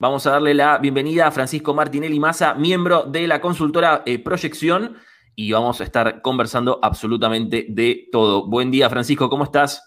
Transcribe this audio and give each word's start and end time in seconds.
Vamos 0.00 0.24
a 0.28 0.30
darle 0.30 0.54
la 0.54 0.78
bienvenida 0.78 1.26
a 1.26 1.32
Francisco 1.32 1.74
Martinelli 1.74 2.20
Massa, 2.20 2.54
miembro 2.54 3.02
de 3.02 3.26
la 3.26 3.40
consultora 3.40 4.04
eh, 4.06 4.22
Proyección, 4.22 4.96
y 5.34 5.50
vamos 5.50 5.80
a 5.80 5.84
estar 5.84 6.22
conversando 6.22 6.78
absolutamente 6.80 7.66
de 7.68 8.08
todo. 8.12 8.46
Buen 8.46 8.70
día, 8.70 8.88
Francisco, 8.88 9.28
¿cómo 9.28 9.42
estás? 9.42 9.84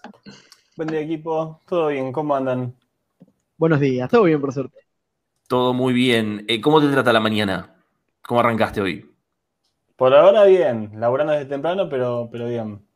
Buen 0.76 0.90
día, 0.90 1.00
equipo. 1.00 1.62
¿Todo 1.66 1.88
bien? 1.88 2.12
¿Cómo 2.12 2.36
andan? 2.36 2.74
Buenos 3.56 3.80
días, 3.80 4.10
todo 4.10 4.24
bien, 4.24 4.38
por 4.38 4.52
suerte. 4.52 4.80
Todo 5.48 5.72
muy 5.72 5.94
bien. 5.94 6.44
Eh, 6.46 6.60
¿Cómo 6.60 6.82
te 6.82 6.88
trata 6.88 7.10
la 7.10 7.20
mañana? 7.20 7.74
¿Cómo 8.20 8.40
arrancaste 8.40 8.82
hoy? 8.82 9.10
Por 9.96 10.12
ahora 10.14 10.44
bien, 10.44 10.90
laburando 10.96 11.32
desde 11.32 11.46
temprano, 11.46 11.88
pero, 11.88 12.28
pero 12.30 12.48
bien. 12.48 12.86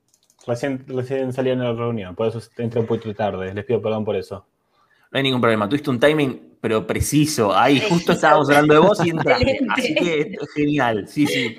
Recién, 0.47 0.85
recién 0.87 1.33
salí 1.33 1.49
en 1.49 1.61
la 1.61 1.73
reunión, 1.73 2.15
por 2.15 2.27
eso 2.27 2.43
entré 2.59 2.79
un 2.79 2.87
poquito 2.87 3.15
tarde. 3.15 3.55
Les 3.55 3.65
pido 3.65 3.81
perdón 3.81 4.05
por 4.05 4.17
eso. 4.17 4.47
No 5.11 5.19
hay 5.19 5.23
ningún 5.23 5.41
problema. 5.41 5.69
Tuviste 5.69 5.91
un 5.91 6.01
timing, 6.01 6.59
pero 6.61 6.87
preciso. 6.87 7.57
Ahí 7.57 7.81
justo 7.89 8.13
estábamos 8.13 8.49
hablando 8.49 8.75
de 8.75 8.81
vos 8.81 9.05
y 9.05 9.11
entraste. 9.11 9.61
Así 9.71 9.95
que 9.95 10.37
genial. 10.55 11.07
Sí, 11.09 11.27
sí. 11.27 11.59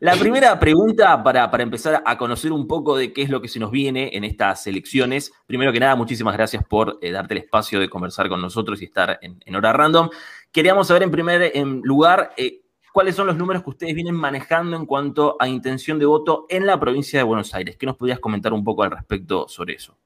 La 0.00 0.14
primera 0.16 0.58
pregunta 0.60 1.22
para, 1.22 1.50
empezar 1.62 2.02
a 2.04 2.18
conocer 2.18 2.52
un 2.52 2.68
poco 2.68 2.96
de 2.96 3.14
qué 3.14 3.22
es 3.22 3.30
lo 3.30 3.40
que 3.40 3.48
se 3.48 3.58
nos 3.58 3.70
viene 3.70 4.10
en 4.12 4.24
estas 4.24 4.66
elecciones. 4.66 5.32
Primero 5.46 5.72
que 5.72 5.80
nada, 5.80 5.96
muchísimas 5.96 6.34
gracias 6.34 6.62
por 6.64 6.98
eh, 7.00 7.10
darte 7.10 7.32
el 7.32 7.38
espacio 7.38 7.80
de 7.80 7.88
conversar 7.88 8.28
con 8.28 8.42
nosotros 8.42 8.82
y 8.82 8.84
estar 8.84 9.18
en, 9.22 9.56
hora 9.56 9.72
random. 9.72 10.10
Queríamos 10.52 10.88
saber 10.88 11.02
en 11.04 11.10
primer 11.10 11.50
lugar 11.82 12.32
eh, 12.36 12.60
cuáles 12.92 13.14
son 13.14 13.26
los 13.26 13.36
números 13.36 13.62
que 13.62 13.70
ustedes 13.70 13.94
vienen 13.94 14.14
manejando 14.14 14.76
en 14.76 14.84
cuanto 14.84 15.36
a 15.40 15.48
intención 15.48 15.98
de 15.98 16.04
voto 16.04 16.44
en 16.50 16.66
la 16.66 16.78
provincia 16.78 17.18
de 17.18 17.24
Buenos 17.24 17.54
Aires. 17.54 17.76
¿Qué 17.78 17.86
nos 17.86 17.96
podías 17.96 18.20
comentar 18.20 18.52
un 18.52 18.64
poco 18.64 18.82
al 18.82 18.90
respecto 18.90 19.48
sobre 19.48 19.74
eso? 19.74 19.96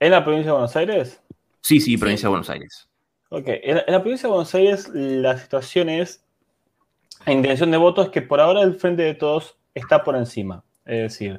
¿En 0.00 0.10
la 0.10 0.24
provincia 0.24 0.46
de 0.46 0.52
Buenos 0.52 0.76
Aires? 0.76 1.22
Sí, 1.60 1.80
sí, 1.80 1.96
provincia 1.96 2.26
de 2.26 2.30
Buenos 2.30 2.50
Aires. 2.50 2.88
Ok, 3.28 3.44
en 3.46 3.76
la 3.86 4.00
provincia 4.00 4.28
de 4.28 4.32
Buenos 4.32 4.54
Aires 4.54 4.88
la 4.92 5.38
situación 5.38 5.88
es 5.88 6.24
la 7.26 7.34
intención 7.34 7.70
de 7.70 7.76
voto 7.76 8.02
es 8.02 8.08
que 8.08 8.22
por 8.22 8.40
ahora 8.40 8.62
el 8.62 8.74
Frente 8.74 9.02
de 9.02 9.14
Todos 9.14 9.56
está 9.74 10.02
por 10.02 10.16
encima. 10.16 10.64
Es 10.86 11.12
decir, 11.12 11.38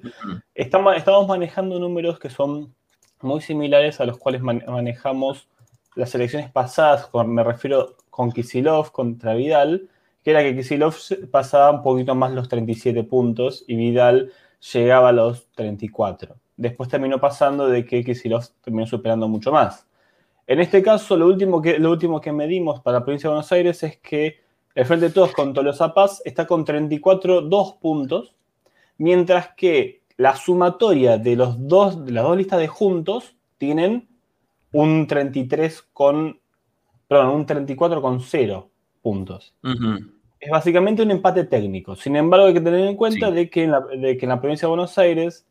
estamos, 0.53 0.95
estamos 0.95 1.27
manejando 1.27 1.79
números 1.79 2.19
que 2.19 2.29
son 2.29 2.73
muy 3.21 3.41
similares 3.41 3.99
a 3.99 4.05
los 4.05 4.17
cuales 4.17 4.41
manejamos 4.41 5.49
las 5.95 6.13
elecciones 6.15 6.49
pasadas, 6.51 7.09
me 7.25 7.43
refiero 7.43 7.97
con 8.09 8.31
Kisilov 8.31 8.91
contra 8.91 9.33
Vidal, 9.33 9.89
que 10.23 10.31
era 10.31 10.43
que 10.43 10.55
Kisilov 10.55 10.95
pasaba 11.31 11.71
un 11.71 11.83
poquito 11.83 12.15
más 12.15 12.31
los 12.31 12.47
37 12.47 13.03
puntos 13.03 13.65
y 13.67 13.75
Vidal 13.75 14.31
llegaba 14.73 15.09
a 15.09 15.13
los 15.13 15.47
34. 15.51 16.35
Después 16.61 16.89
terminó 16.89 17.19
pasando 17.19 17.67
de 17.67 17.83
que 17.83 18.03
Kisilov 18.03 18.43
terminó 18.63 18.85
superando 18.85 19.27
mucho 19.27 19.51
más. 19.51 19.87
En 20.45 20.59
este 20.59 20.83
caso, 20.83 21.17
lo 21.17 21.25
último 21.25 21.59
que, 21.59 21.79
lo 21.79 21.89
último 21.89 22.21
que 22.21 22.31
medimos 22.31 22.81
para 22.81 22.99
la 22.99 23.03
provincia 23.03 23.27
de 23.27 23.33
Buenos 23.33 23.51
Aires 23.51 23.81
es 23.81 23.97
que 23.97 24.41
el 24.75 24.85
Frente 24.85 25.07
de 25.07 25.11
Todos 25.11 25.31
con 25.31 25.53
Tolosa 25.53 25.91
Paz 25.95 26.21
está 26.23 26.45
con 26.45 26.63
34, 26.63 27.41
2 27.41 27.73
puntos, 27.81 28.35
mientras 28.99 29.55
que 29.57 30.03
la 30.17 30.35
sumatoria 30.35 31.17
de, 31.17 31.35
los 31.35 31.67
dos, 31.67 32.05
de 32.05 32.11
las 32.11 32.25
dos 32.25 32.37
listas 32.37 32.59
de 32.59 32.67
juntos 32.67 33.35
tienen 33.57 34.07
un 34.71 35.07
33 35.07 35.81
con, 35.93 36.39
perdón, 37.07 37.29
un 37.29 37.45
34 37.47 38.03
con 38.03 38.19
0 38.19 38.69
puntos. 39.01 39.55
Es 40.39 40.51
básicamente 40.51 41.01
un 41.01 41.09
empate 41.09 41.45
técnico. 41.45 41.95
Sin 41.95 42.15
embargo, 42.15 42.45
hay 42.45 42.53
que 42.53 42.61
tener 42.61 42.85
en 42.85 42.95
cuenta 42.95 43.31
de, 43.31 43.49
que 43.49 43.63
en 43.63 43.71
la, 43.71 43.79
de 43.79 44.15
que 44.15 44.25
en 44.25 44.29
la 44.29 44.39
provincia 44.39 44.67
de 44.67 44.69
Buenos 44.69 44.95
Aires, 44.99 45.47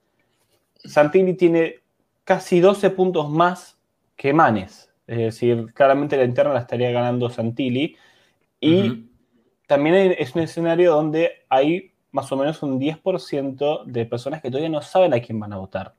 Santilli 0.84 1.34
tiene 1.34 1.76
casi 2.24 2.60
12 2.60 2.90
puntos 2.90 3.28
más 3.28 3.78
que 4.16 4.32
Manes. 4.32 4.90
Es 5.06 5.18
decir, 5.18 5.72
claramente 5.74 6.16
la 6.16 6.24
interna 6.24 6.52
la 6.52 6.60
estaría 6.60 6.90
ganando 6.90 7.30
Santilli. 7.30 7.96
Y 8.60 9.06
también 9.66 10.14
es 10.18 10.34
un 10.34 10.42
escenario 10.42 10.92
donde 10.92 11.44
hay 11.48 11.92
más 12.12 12.30
o 12.32 12.36
menos 12.36 12.62
un 12.62 12.80
10% 12.80 13.84
de 13.84 14.06
personas 14.06 14.42
que 14.42 14.50
todavía 14.50 14.68
no 14.68 14.82
saben 14.82 15.14
a 15.14 15.20
quién 15.20 15.38
van 15.38 15.52
a 15.52 15.58
votar. 15.58 15.94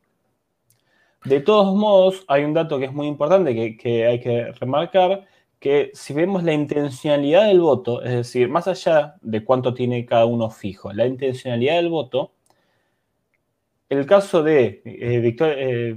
De 1.23 1.39
todos 1.39 1.75
modos, 1.75 2.25
hay 2.27 2.43
un 2.43 2.53
dato 2.53 2.79
que 2.79 2.85
es 2.85 2.93
muy 2.93 3.07
importante 3.07 3.77
que, 3.77 4.07
hay 4.07 4.19
que 4.19 4.51
remarcar, 4.53 5.25
que 5.59 5.91
si 5.93 6.13
vemos 6.13 6.43
la 6.43 6.53
intencionalidad 6.53 7.45
del 7.45 7.61
voto, 7.61 8.01
es 8.01 8.11
decir, 8.11 8.49
más 8.49 8.67
allá 8.67 9.15
de 9.21 9.43
cuánto 9.43 9.73
tiene 9.73 10.05
cada 10.05 10.25
uno 10.25 10.49
fijo, 10.49 10.91
la 10.91 11.05
intencionalidad 11.05 11.75
del 11.75 11.89
voto, 11.89 12.31
el 13.97 14.05
caso 14.05 14.41
de 14.41 14.81
eh, 14.85 15.19
Victoria, 15.19 15.55
eh, 15.57 15.95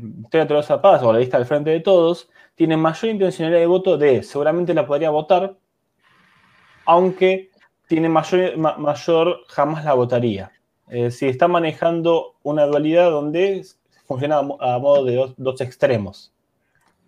Paz 0.83 1.03
o 1.03 1.13
la 1.13 1.21
lista 1.21 1.39
del 1.39 1.47
Frente 1.47 1.71
de 1.71 1.81
Todos 1.81 2.29
tiene 2.55 2.77
mayor 2.77 3.11
intencionalidad 3.11 3.61
de 3.61 3.67
voto 3.67 3.97
de 3.97 4.23
seguramente 4.23 4.75
la 4.75 4.87
podría 4.87 5.11
votar, 5.11 5.57
aunque 6.87 7.51
tiene 7.87 8.09
mayor, 8.09 8.57
mayor 8.57 9.41
jamás 9.49 9.85
la 9.85 9.95
votaría. 9.95 10.53
si 11.11 11.27
está 11.27 11.49
manejando 11.49 12.37
una 12.43 12.67
dualidad 12.67 13.11
donde 13.11 13.65
funciona 14.07 14.39
a 14.39 14.79
modo 14.79 15.05
de 15.05 15.33
dos, 15.37 15.61
extremos. 15.61 16.34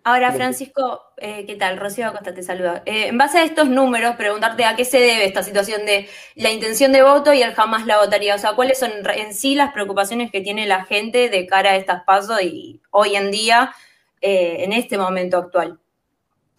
Ahora, 0.09 0.31
Francisco, 0.31 1.03
eh, 1.17 1.45
¿qué 1.45 1.57
tal? 1.57 1.75
Rocío 1.75 2.07
Acosta 2.07 2.33
te 2.33 2.41
saluda. 2.41 2.81
Eh, 2.85 3.07
en 3.07 3.17
base 3.17 3.39
a 3.39 3.43
estos 3.43 3.67
números, 3.67 4.15
preguntarte 4.15 4.63
a 4.63 4.77
qué 4.77 4.85
se 4.85 5.01
debe 5.01 5.25
esta 5.25 5.43
situación 5.43 5.85
de 5.85 6.07
la 6.35 6.49
intención 6.49 6.93
de 6.93 7.03
voto 7.03 7.33
y 7.33 7.41
el 7.41 7.53
jamás 7.53 7.85
la 7.85 7.97
votaría. 7.97 8.33
O 8.33 8.37
sea, 8.37 8.53
¿cuáles 8.53 8.79
son 8.79 8.89
en 9.13 9.33
sí 9.33 9.53
las 9.53 9.73
preocupaciones 9.73 10.31
que 10.31 10.39
tiene 10.39 10.65
la 10.65 10.85
gente 10.85 11.27
de 11.27 11.45
cara 11.45 11.71
a 11.71 11.75
estas 11.75 12.05
pasos 12.05 12.41
y 12.41 12.79
hoy 12.89 13.17
en 13.17 13.31
día, 13.31 13.73
eh, 14.21 14.63
en 14.63 14.71
este 14.71 14.97
momento 14.97 15.39
actual? 15.39 15.77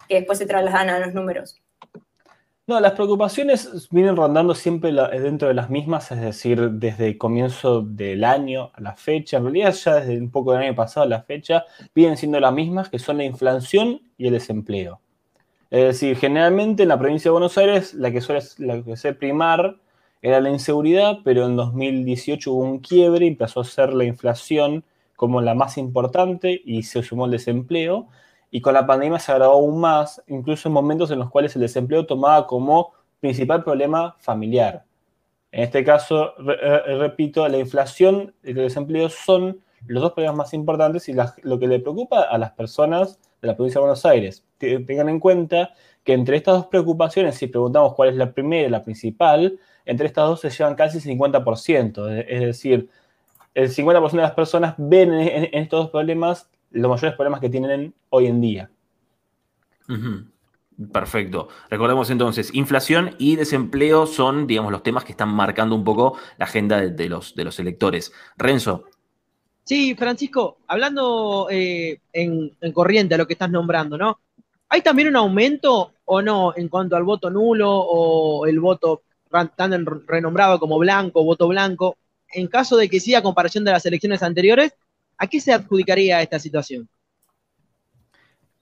Que 0.07 0.17
después 0.17 0.37
se 0.37 0.45
trasladan 0.45 0.91
a 0.91 0.99
los 0.99 1.15
números. 1.15 1.59
No, 2.69 2.79
las 2.79 2.91
preocupaciones 2.91 3.87
vienen 3.89 4.15
rondando 4.15 4.53
siempre 4.53 4.91
dentro 4.91 5.47
de 5.47 5.55
las 5.55 5.71
mismas, 5.71 6.11
es 6.11 6.21
decir, 6.21 6.69
desde 6.73 7.07
el 7.07 7.17
comienzo 7.17 7.81
del 7.81 8.23
año 8.23 8.69
a 8.75 8.81
la 8.81 8.95
fecha, 8.95 9.37
en 9.37 9.45
realidad 9.45 9.73
ya 9.73 9.95
desde 9.95 10.19
un 10.19 10.29
poco 10.29 10.51
del 10.51 10.61
año 10.61 10.75
pasado 10.75 11.03
a 11.03 11.09
la 11.09 11.23
fecha, 11.23 11.65
vienen 11.95 12.15
siendo 12.15 12.39
las 12.39 12.53
mismas, 12.53 12.89
que 12.89 12.99
son 12.99 13.17
la 13.17 13.23
inflación 13.23 14.03
y 14.19 14.27
el 14.27 14.33
desempleo. 14.33 15.01
Es 15.71 15.83
decir, 15.83 16.15
generalmente 16.15 16.83
en 16.83 16.89
la 16.89 16.99
provincia 16.99 17.29
de 17.29 17.31
Buenos 17.31 17.57
Aires 17.57 17.95
la 17.95 18.11
que 18.11 18.21
suele 18.21 18.43
la 18.59 18.83
que 18.83 18.97
se 18.97 19.15
primar 19.15 19.77
era 20.21 20.39
la 20.39 20.51
inseguridad, 20.51 21.21
pero 21.23 21.47
en 21.47 21.55
2018 21.55 22.53
hubo 22.53 22.61
un 22.61 22.77
quiebre 22.77 23.25
y 23.25 23.29
empezó 23.29 23.61
a 23.61 23.65
ser 23.65 23.95
la 23.95 24.03
inflación 24.03 24.83
como 25.15 25.41
la 25.41 25.55
más 25.55 25.79
importante 25.79 26.61
y 26.63 26.83
se 26.83 27.01
sumó 27.01 27.25
el 27.25 27.31
desempleo 27.31 28.09
y 28.51 28.61
con 28.61 28.73
la 28.73 28.85
pandemia 28.85 29.19
se 29.19 29.31
agravó 29.31 29.53
aún 29.53 29.79
más, 29.79 30.23
incluso 30.27 30.69
en 30.69 30.73
momentos 30.73 31.11
en 31.11 31.19
los 31.19 31.29
cuales 31.29 31.55
el 31.55 31.61
desempleo 31.61 32.05
tomaba 32.05 32.47
como 32.47 32.93
principal 33.19 33.63
problema 33.63 34.15
familiar. 34.19 34.85
En 35.51 35.63
este 35.63 35.83
caso, 35.83 36.33
eh, 36.49 36.97
repito, 36.97 37.47
la 37.47 37.57
inflación 37.57 38.33
y 38.43 38.51
el 38.51 38.55
desempleo 38.55 39.09
son 39.09 39.61
los 39.87 40.01
dos 40.03 40.13
problemas 40.13 40.37
más 40.37 40.53
importantes 40.53 41.09
y 41.09 41.13
lo 41.13 41.59
que 41.59 41.67
le 41.67 41.79
preocupa 41.79 42.21
a 42.21 42.37
las 42.37 42.51
personas 42.51 43.19
de 43.41 43.47
la 43.47 43.55
provincia 43.55 43.79
de 43.79 43.83
Buenos 43.83 44.05
Aires. 44.05 44.43
Tengan 44.57 45.09
en 45.09 45.19
cuenta 45.19 45.73
que 46.03 46.13
entre 46.13 46.37
estas 46.37 46.55
dos 46.55 46.67
preocupaciones, 46.67 47.35
si 47.35 47.47
preguntamos 47.47 47.93
cuál 47.95 48.09
es 48.09 48.15
la 48.15 48.33
primera 48.33 48.67
y 48.67 48.71
la 48.71 48.83
principal, 48.83 49.59
entre 49.85 50.07
estas 50.07 50.27
dos 50.27 50.41
se 50.41 50.49
llevan 50.49 50.75
casi 50.75 50.99
50%. 50.99 52.25
Es 52.27 52.41
decir, 52.41 52.89
el 53.53 53.69
50% 53.69 54.11
de 54.11 54.17
las 54.17 54.31
personas 54.31 54.75
ven 54.77 55.13
en 55.13 55.49
estos 55.53 55.83
dos 55.83 55.91
problemas 55.91 56.49
los 56.71 56.89
mayores 56.89 57.15
problemas 57.15 57.39
que 57.39 57.49
tienen 57.49 57.93
hoy 58.09 58.27
en 58.27 58.41
día. 58.41 58.69
Perfecto. 60.93 61.49
Recordemos 61.69 62.09
entonces, 62.09 62.53
inflación 62.53 63.15
y 63.17 63.35
desempleo 63.35 64.05
son, 64.05 64.47
digamos, 64.47 64.71
los 64.71 64.83
temas 64.83 65.03
que 65.03 65.11
están 65.11 65.29
marcando 65.29 65.75
un 65.75 65.83
poco 65.83 66.17
la 66.37 66.45
agenda 66.45 66.79
de, 66.79 67.09
los, 67.09 67.35
de 67.35 67.43
los 67.43 67.59
electores. 67.59 68.13
Renzo. 68.37 68.85
Sí, 69.65 69.93
Francisco, 69.95 70.59
hablando 70.67 71.47
eh, 71.51 71.99
en, 72.13 72.55
corriente 72.73 73.15
a 73.15 73.17
lo 73.17 73.27
que 73.27 73.33
estás 73.33 73.51
nombrando, 73.51 73.97
¿no? 73.97 74.19
¿Hay 74.69 74.81
también 74.81 75.09
un 75.09 75.15
aumento 75.15 75.93
o 76.05 76.21
no 76.21 76.53
en 76.55 76.69
cuanto 76.69 76.95
al 76.95 77.03
voto 77.03 77.29
nulo 77.29 77.69
o 77.71 78.45
el 78.45 78.59
voto 78.59 79.01
tan 79.55 79.85
renombrado 80.07 80.59
como 80.59 80.79
blanco, 80.79 81.23
voto 81.23 81.47
blanco? 81.47 81.97
En 82.31 82.47
caso 82.47 82.77
de 82.77 82.89
que 82.89 82.99
siga 82.99 83.21
comparación 83.21 83.63
de 83.63 83.71
las 83.71 83.85
elecciones 83.85 84.23
anteriores, 84.23 84.73
¿A 85.19 85.27
qué 85.27 85.41
se 85.41 85.51
adjudicaría 85.51 86.21
esta 86.21 86.39
situación? 86.39 86.87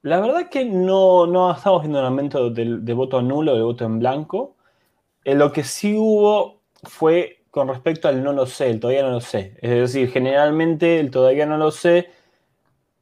La 0.01 0.19
verdad 0.19 0.41
es 0.41 0.47
que 0.47 0.65
no, 0.65 1.27
no 1.27 1.51
estamos 1.51 1.83
viendo 1.83 1.99
un 1.99 2.05
aumento 2.05 2.49
de, 2.49 2.93
voto 2.93 3.21
nulo, 3.21 3.55
de 3.55 3.61
voto 3.61 3.85
en 3.85 3.99
blanco. 3.99 4.55
Eh, 5.23 5.35
lo 5.35 5.51
que 5.51 5.63
sí 5.63 5.95
hubo 5.95 6.61
fue 6.83 7.43
con 7.51 7.67
respecto 7.67 8.07
al 8.07 8.23
no 8.23 8.33
lo 8.33 8.45
sé, 8.45 8.69
el 8.69 8.79
todavía 8.79 9.03
no 9.03 9.11
lo 9.11 9.21
sé. 9.21 9.57
Es 9.61 9.69
decir, 9.69 10.09
generalmente 10.09 10.99
el 10.99 11.11
todavía 11.11 11.45
no 11.45 11.57
lo 11.57 11.71
sé 11.71 12.09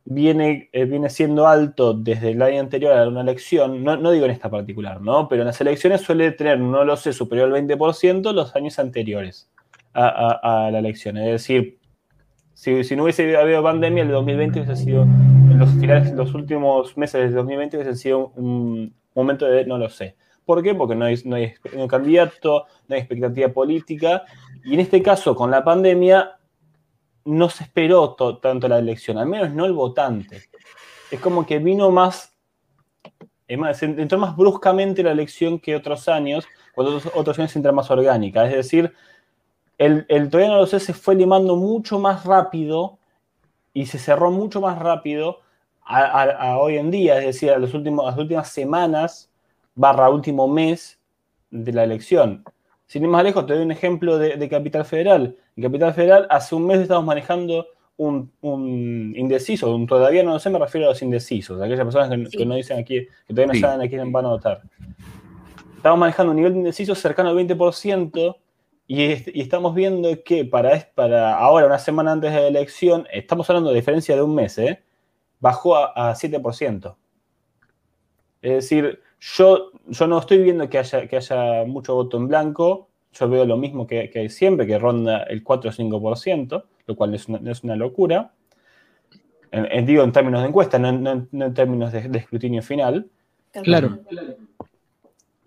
viene, 0.04 0.70
eh, 0.74 0.86
viene 0.86 1.10
siendo 1.10 1.48
alto 1.48 1.94
desde 1.94 2.32
el 2.32 2.42
año 2.42 2.60
anterior 2.60 2.94
a 2.94 3.08
una 3.08 3.22
elección, 3.22 3.84
no, 3.84 3.98
no, 3.98 4.12
digo 4.12 4.26
en 4.26 4.32
esta 4.32 4.50
particular, 4.50 5.02
¿no? 5.02 5.28
Pero 5.30 5.42
en 5.42 5.48
las 5.48 5.62
elecciones 5.62 6.02
suele 6.02 6.32
tener, 6.32 6.60
no 6.60 6.84
lo 6.84 6.96
sé, 6.98 7.14
superior 7.14 7.48
al 7.48 7.68
20% 7.68 8.34
los 8.34 8.56
años 8.56 8.80
anteriores 8.80 9.50
a 9.94 10.70
la 10.72 10.80
elección. 10.80 11.18
Es 11.18 11.26
decir, 11.26 11.80
si, 12.56 12.96
no 12.96 13.04
hubiese 13.04 13.36
habido 13.36 13.62
pandemia, 13.62 14.04
el 14.04 14.10
2020 14.10 14.62
hubiese 14.62 14.82
sido, 14.82 15.06
los, 15.58 15.70
finales, 15.72 16.14
los 16.14 16.34
últimos 16.34 16.98
meses 16.98 17.22
del 17.22 17.34
2020 17.34 17.78
hubiesen 17.78 17.98
sido 17.98 18.32
un, 18.36 18.96
momento 19.14 19.46
de 19.46 19.66
no 19.66 19.78
lo 19.78 19.90
sé. 19.90 20.16
¿Por 20.46 20.64
qué? 20.64 20.74
Porque 20.74 20.96
no 20.96 21.06
hay, 21.06 21.20
no 21.26 21.36
hay 21.36 21.54
un 21.74 21.88
candidato, 21.88 22.66
no 22.88 22.96
hay 22.96 23.02
expectativa 23.02 23.50
política. 23.50 24.24
Y 24.64 24.74
en 24.74 24.80
este 24.80 25.02
caso, 25.02 25.36
con 25.36 25.52
la 25.52 25.64
pandemia, 25.64 26.38
no 27.26 27.50
se 27.50 27.64
esperó 27.64 28.16
tanto 28.42 28.68
la 28.68 28.80
elección, 28.80 29.18
al 29.18 29.28
menos 29.28 29.52
no 29.52 29.66
el 29.66 29.74
votante. 29.74 30.44
Es 31.12 31.20
como 31.20 31.46
que 31.46 31.60
vino 31.60 31.92
más, 31.92 32.36
entró 33.48 34.18
más 34.18 34.36
bruscamente 34.36 35.04
la 35.04 35.12
elección 35.12 35.60
que 35.60 35.76
otros 35.76 36.08
años, 36.08 36.46
cuando 36.74 36.98
otros, 36.98 37.14
otros 37.16 37.40
años 37.40 37.56
entra 37.56 37.72
más 37.72 37.90
orgánica. 37.90 38.46
Es 38.46 38.54
decir, 38.54 38.94
el, 39.78 40.06
el 40.10 40.30
todavía 40.30 40.54
no 40.54 40.60
lo 40.60 40.68
sé 40.68 40.80
se 40.80 40.94
fue 40.94 41.16
limando 41.16 41.56
mucho 41.56 42.00
más 42.00 42.26
rápido 42.26 42.98
y 43.74 43.86
se 43.86 44.00
cerró 44.00 44.32
mucho 44.32 44.62
más 44.62 44.80
rápido 44.80 45.40
a, 45.86 46.58
hoy 46.58 46.78
en 46.78 46.90
día, 46.90 47.20
es 47.20 47.26
decir, 47.26 47.52
a 47.52 47.60
los 47.60 47.74
últimos, 47.74 48.06
las 48.06 48.18
últimas 48.18 48.50
semanas 48.50 49.30
barra 49.76 50.10
último 50.10 50.48
mes 50.48 51.00
de 51.52 51.72
la 51.74 51.84
elección. 51.84 52.44
Sin 52.88 53.04
ir 53.04 53.10
más 53.10 53.24
lejos, 53.24 53.46
te 53.46 53.54
doy 53.54 53.64
un 53.64 53.72
ejemplo 53.72 54.18
de, 54.18 54.50
Capital 54.50 54.86
Federal. 54.86 55.36
En 55.56 55.64
Capital 55.64 55.94
Federal, 55.94 56.28
hace 56.30 56.56
un 56.56 56.66
mes 56.66 56.80
estamos 56.80 57.06
manejando 57.06 57.68
un, 57.98 58.32
indeciso, 59.16 59.76
un, 59.76 59.86
todavía 59.86 60.24
no 60.24 60.34
lo 60.34 60.40
sé, 60.40 60.50
me 60.50 60.60
refiero 60.60 60.88
a 60.88 60.90
los 60.90 61.02
indecisos, 61.02 61.62
a 61.62 61.66
aquellas 61.66 61.86
personas 61.86 62.30
que, 62.32 62.46
no 62.46 62.56
dicen 62.56 62.80
aquí, 62.80 63.08
que 63.28 63.34
todavía 63.34 63.54
no 63.54 63.60
saben 63.60 63.86
a 63.86 63.90
quién 63.90 64.12
van 64.12 64.26
a 64.26 64.30
votar. 64.30 64.62
Estamos 65.78 66.00
manejando 66.00 66.32
un 66.32 66.38
nivel 66.38 66.54
de 66.54 66.60
indeciso 66.60 66.96
cercano 66.96 67.30
al 67.30 67.36
20% 67.36 68.36
y, 68.88 69.04
y, 69.04 69.42
estamos 69.42 69.74
viendo 69.74 70.24
que 70.24 70.46
para, 70.46 70.90
para 70.94 71.38
ahora, 71.38 71.66
una 71.66 71.80
semana 71.80 72.12
antes 72.12 72.34
de 72.34 72.42
la 72.42 72.48
elección, 72.48 73.08
estamos 73.12 73.50
hablando 73.50 73.70
de 73.70 73.76
diferencia 73.76 74.16
de 74.16 74.22
un 74.22 74.36
mes, 74.36 74.58
¿eh? 74.58 74.84
bajó 75.40 75.76
a, 75.76 76.12
a 76.12 76.16
7%. 76.16 76.96
Es 78.42 78.54
decir, 78.54 79.00
yo, 79.20 79.72
yo 79.88 80.08
no 80.08 80.20
estoy 80.20 80.38
viendo 80.40 80.70
que 80.70 80.78
haya, 80.78 81.08
que 81.08 81.18
haya 81.18 81.66
mucho 81.66 81.96
voto 81.96 82.18
en 82.18 82.28
blanco, 82.28 82.90
yo 83.14 83.30
veo 83.30 83.46
lo 83.46 83.58
mismo 83.58 83.88
que, 83.88 84.10
que 84.10 84.30
siempre, 84.30 84.68
que 84.68 84.78
ronda 84.78 85.24
el 85.24 85.44
4 85.44 85.70
o 85.70 85.74
5%, 85.74 86.64
lo 86.86 86.96
cual 86.96 87.16
es 87.16 87.28
una, 87.28 87.52
es 87.52 87.64
una 87.64 87.76
locura. 87.76 88.34
En, 89.52 89.86
digo 89.86 90.04
en 90.04 90.12
términos 90.12 90.42
de 90.42 90.50
encuesta, 90.50 90.78
no, 90.78 90.90
en 90.90 91.54
términos 91.54 91.94
de, 91.94 92.18
escrutinio 92.18 92.62
final. 92.62 93.10
Claro. 93.64 94.00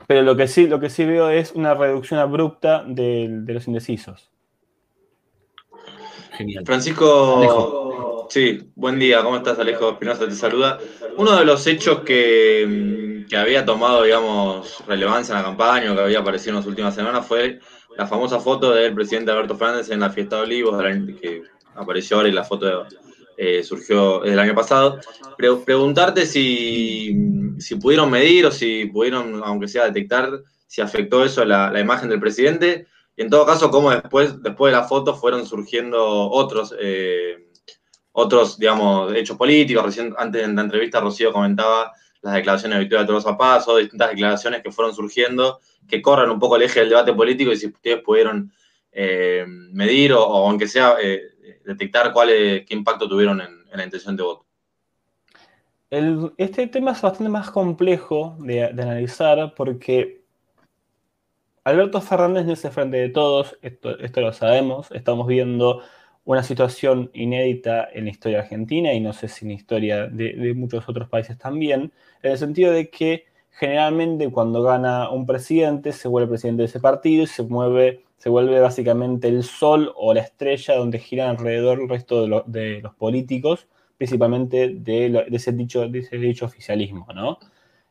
Pero 0.08 0.22
lo 0.22 0.37
que 0.37 0.49
sí, 0.49 0.66
lo 0.66 0.81
que 0.81 0.88
sí 0.88 1.05
veo 1.05 1.28
es 1.28 1.52
una 1.52 1.75
reducción 1.75 2.19
abrupta 2.19 2.82
de, 2.87 3.28
de 3.31 3.52
los 3.52 3.69
indecisos. 3.69 4.31
Genial. 6.32 6.64
Francisco, 6.64 8.26
sí, 8.31 8.70
buen 8.75 8.99
día, 8.99 9.22
¿cómo 9.22 9.37
estás 9.37 9.58
Alejo 9.58 9.90
Espinosa? 9.90 10.26
Te 10.26 10.34
saluda. 10.34 10.78
Uno 11.19 11.37
de 11.37 11.44
los 11.44 11.66
hechos 11.66 12.00
que, 12.00 13.26
que 13.28 13.37
había 13.37 13.66
tomado, 13.66 14.02
digamos, 14.02 14.82
relevancia 14.87 15.32
en 15.32 15.43
la 15.43 15.49
campaña 15.49 15.93
o 15.93 15.94
que 15.94 16.00
había 16.00 16.20
aparecido 16.20 16.52
en 16.52 16.56
las 16.56 16.66
últimas 16.66 16.94
semanas 16.94 17.26
fue 17.26 17.58
la 17.99 18.06
famosa 18.06 18.40
foto 18.40 18.72
del 18.72 18.94
presidente 18.94 19.31
Alberto 19.31 19.56
Fernández 19.56 19.90
en 19.90 20.00
la 20.00 20.08
fiesta 20.08 20.37
de 20.37 20.43
Olivos, 20.43 20.82
que 21.20 21.43
apareció 21.75 22.16
ahora 22.16 22.31
y 22.31 22.32
la 22.32 22.44
foto 22.44 22.87
eh, 23.40 23.62
surgió 23.62 24.25
el 24.25 24.37
año 24.37 24.52
pasado. 24.52 24.99
preguntarte 25.64 26.26
si, 26.26 27.14
pudieron 27.81 28.11
medir 28.11 28.46
o 28.46 28.50
si 28.50 28.87
pudieron, 28.87 29.40
aunque 29.44 29.69
sea 29.69 29.85
detectar, 29.85 30.43
si 30.67 30.81
afectó 30.81 31.25
eso 31.25 31.44
la, 31.44 31.79
imagen 31.79 32.08
del 32.08 32.19
presidente. 32.19 32.88
Y 33.17 33.23
en 33.23 33.31
todo 33.31 33.46
caso, 33.46 33.70
cómo 33.70 33.93
después, 33.93 34.43
después 34.43 34.73
de 34.73 34.79
la 34.81 34.88
foto 34.88 35.14
fueron 35.14 35.46
surgiendo 35.46 36.29
otros, 36.29 36.75
eh, 36.81 37.49
otros, 38.11 38.58
digamos, 38.58 39.14
hechos 39.14 39.37
políticos. 39.37 39.84
Recién, 39.84 40.14
antes 40.19 40.43
en 40.43 40.56
la 40.56 40.62
entrevista, 40.62 41.00
Rocío 41.00 41.32
comentaba 41.32 41.93
las 42.23 42.34
declaraciones 42.34 42.76
de 42.76 42.81
Victoria 42.81 43.06
Tolosa 43.06 43.38
Paz 43.38 43.69
o 43.69 43.76
distintas 43.76 44.11
declaraciones 44.11 44.64
que 44.64 44.73
fueron 44.73 44.93
surgiendo, 44.93 45.61
que 45.87 46.02
corran 46.02 46.29
un 46.29 46.41
poco 46.41 46.56
el 46.56 46.62
eje 46.62 46.81
del 46.81 46.88
debate 46.88 47.12
político 47.12 47.52
y 47.52 47.56
si 47.56 47.69
ustedes 47.69 48.02
pudieron 48.02 48.52
eh, 48.91 49.44
medir 49.46 50.12
o, 50.12 50.25
aunque 50.25 50.67
sea 50.67 50.96
eh, 51.00 51.23
detectar 51.69 52.12
cuál, 52.12 52.29
qué 52.29 52.67
impacto 52.70 53.09
tuvieron 53.09 53.43
en, 53.43 53.59
la 53.70 53.85
intención 53.85 54.17
de 54.17 54.23
voto. 54.23 54.47
este 56.38 56.67
tema 56.67 56.93
es 56.93 57.03
bastante 57.03 57.31
más 57.31 57.50
complejo 57.50 58.37
de, 58.41 58.65
analizar 58.65 59.53
porque 59.55 60.23
Alberto 61.65 62.00
Fernández 62.00 62.47
no 62.47 62.55
es 62.55 62.65
el 62.65 62.73
frente 62.73 62.97
de 62.97 63.11
todos, 63.11 63.59
esto, 63.61 63.99
esto 63.99 64.20
lo 64.23 64.32
sabemos, 64.32 64.91
estamos 64.93 65.26
viendo 65.26 65.82
una 66.25 66.43
situación 66.43 67.11
inédita 67.12 67.87
en 67.93 68.05
la 68.05 68.11
historia 68.11 68.41
argentina 68.41 68.94
y 68.94 69.00
no 69.00 69.12
sé 69.12 69.29
si 69.29 69.44
en 69.44 69.50
la 69.50 69.55
historia 69.55 70.06
de, 70.06 70.55
muchos 70.55 70.88
otros 70.88 71.09
países 71.11 71.37
también, 71.37 71.93
en 72.23 72.32
el 72.32 72.38
sentido 72.38 72.73
de 72.73 72.88
que 72.88 73.26
generalmente 73.50 74.31
cuando 74.31 74.62
gana 74.62 75.11
un 75.11 75.26
presidente 75.26 75.93
se 75.93 76.09
vuelve 76.09 76.31
presidente 76.31 76.62
de 76.62 76.67
ese 76.67 76.81
partido 76.81 77.25
y 77.25 77.26
se 77.26 77.43
mueve, 77.43 78.05
se 78.19 78.29
vuelve 78.29 78.61
básicamente 78.61 79.29
el 79.29 79.44
sol 79.44 79.93
o 79.97 80.12
la 80.12 80.20
estrella 80.20 80.75
donde 80.75 80.99
gira 80.99 81.31
alrededor 81.31 81.81
el 81.81 81.88
resto 81.88 82.23
de, 82.23 82.81
los 82.81 82.94
políticos, 82.94 83.69
principalmente 83.97 84.75
de, 84.75 85.26
ese 85.31 85.53
dicho, 85.53 85.88
de 85.88 86.00
ese 86.00 86.19
dicho 86.19 86.44
oficialismo, 86.44 87.06
¿no? 87.15 87.38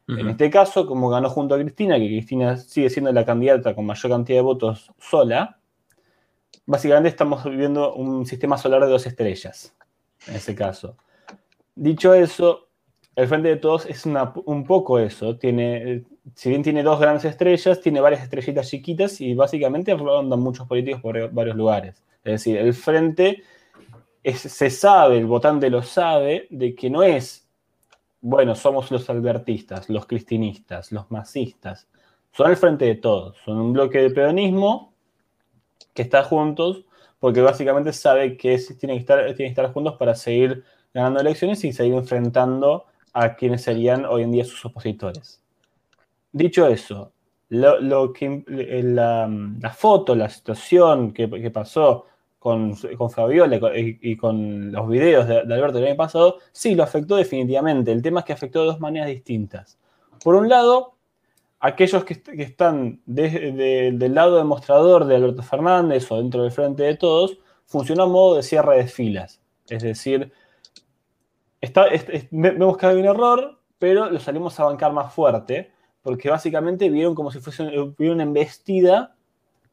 En 0.09 0.29
este 0.29 0.49
caso, 0.49 0.87
como 0.87 1.09
ganó 1.09 1.29
junto 1.29 1.53
a 1.53 1.59
Cristina, 1.59 1.97
que 1.97 2.07
Cristina 2.07 2.55
sigue 2.55 2.89
siendo 2.89 3.11
la 3.11 3.25
candidata 3.25 3.75
con 3.75 3.85
mayor 3.85 4.09
cantidad 4.09 4.37
de 4.37 4.41
votos 4.41 4.89
sola, 4.97 5.59
básicamente 6.65 7.09
estamos 7.09 7.43
viviendo 7.43 7.93
un 7.93 8.25
sistema 8.25 8.57
solar 8.57 8.81
de 8.85 8.87
dos 8.87 9.05
estrellas, 9.05 9.75
en 10.27 10.35
ese 10.35 10.55
caso. 10.55 10.95
Dicho 11.75 12.13
eso, 12.13 12.69
el 13.17 13.27
Frente 13.27 13.49
de 13.49 13.57
Todos 13.57 13.85
es 13.85 14.05
un 14.05 14.63
poco 14.63 14.97
eso. 14.99 15.37
Tiene, 15.37 16.05
si 16.35 16.49
bien 16.49 16.63
tiene 16.63 16.83
dos 16.83 16.99
grandes 16.99 17.25
estrellas, 17.25 17.81
tiene 17.81 18.01
varias 18.01 18.23
estrellitas 18.23 18.69
chiquitas 18.69 19.21
y 19.21 19.33
básicamente 19.33 19.95
rondan 19.95 20.39
muchos 20.39 20.67
políticos 20.67 21.01
por 21.01 21.31
varios 21.31 21.55
lugares. 21.55 22.03
Es 22.23 22.33
decir, 22.33 22.57
el 22.57 22.73
Frente 22.73 23.43
se 24.35 24.69
sabe, 24.69 25.17
el 25.17 25.25
votante 25.25 25.69
lo 25.69 25.81
sabe, 25.81 26.47
de 26.49 26.75
que 26.75 26.89
no 26.89 27.03
es, 27.03 27.47
bueno, 28.19 28.55
somos 28.55 28.91
los 28.91 29.09
albertistas, 29.09 29.89
los 29.89 30.05
cristinistas, 30.05 30.91
los 30.91 31.09
masistas. 31.09 31.87
Son 32.31 32.49
el 32.51 32.57
Frente 32.57 32.85
de 32.85 32.95
Todos. 32.95 33.37
Son 33.45 33.57
un 33.57 33.73
bloque 33.73 33.99
de 33.99 34.09
peronismo 34.09 34.93
que 35.93 36.01
está 36.01 36.23
juntos, 36.23 36.85
porque 37.19 37.41
básicamente 37.41 37.93
sabe 37.93 38.37
que 38.37 38.59
tienen 38.79 38.97
que 38.97 39.01
estar, 39.01 39.19
tiene 39.19 39.35
que 39.35 39.45
estar 39.61 39.71
juntos 39.71 39.95
para 39.97 40.13
seguir 40.13 40.63
ganando 40.93 41.19
elecciones 41.19 41.63
y 41.63 41.73
seguir 41.73 41.93
enfrentando 41.93 42.85
a 43.13 43.35
quienes 43.35 43.63
serían 43.63 44.05
hoy 44.05 44.23
en 44.23 44.31
día 44.31 44.45
sus 44.45 44.63
opositores. 44.65 45.41
Dicho 46.37 46.67
eso, 46.67 47.13
lo, 47.49 48.13
que, 48.13 48.43
la, 48.47 49.73
foto, 49.75 50.15
la 50.15 50.29
situación 50.29 51.11
que, 51.13 51.27
pasó 51.49 52.05
con, 52.37 52.75
con, 52.75 53.09
Fabiola 53.09 53.59
y, 53.75 54.15
con 54.15 54.71
los 54.71 54.87
videos 54.87 55.27
de, 55.27 55.45
de, 55.45 55.53
Alberto 55.55 55.79
el 55.79 55.87
año 55.87 55.95
pasado, 55.95 56.37
sí 56.51 56.75
lo 56.75 56.83
afectó 56.83 57.15
definitivamente. 57.15 57.91
El 57.91 58.03
tema 58.03 58.19
es 58.19 58.25
que 58.27 58.33
afectó 58.33 58.61
de 58.61 58.67
dos 58.67 58.79
maneras 58.79 59.09
distintas. 59.09 59.79
Por 60.23 60.35
un 60.35 60.47
lado, 60.47 60.93
aquellos 61.59 62.03
que, 62.03 62.21
están 62.37 63.01
del 63.07 64.13
lado 64.13 64.37
demostrador 64.37 65.05
de 65.05 65.15
Alberto 65.15 65.41
Fernández 65.41 66.11
o 66.11 66.17
dentro 66.17 66.43
del 66.43 66.51
frente 66.51 66.83
de 66.83 66.97
todos, 66.97 67.39
funcionó 67.65 68.03
a 68.03 68.07
modo 68.07 68.35
de 68.35 68.43
cierre 68.43 68.77
de 68.77 68.87
filas. 68.87 69.41
Es 69.67 69.81
decir, 69.81 70.31
vemos 72.29 72.77
que 72.77 72.85
hay 72.85 72.97
un 72.97 73.05
error, 73.05 73.59
pero 73.79 74.11
lo 74.11 74.19
salimos 74.19 74.59
a 74.59 74.65
bancar 74.65 74.93
más 74.93 75.11
fuerte, 75.11 75.71
porque 76.07 76.29
básicamente 76.29 76.89
vieron 76.89 77.15
como 77.15 77.31
si 77.31 77.39
fuese 77.39 77.67
una 77.99 78.23
embestida 78.23 79.13